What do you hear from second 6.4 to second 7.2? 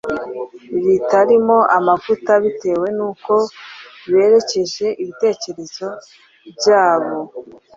byabo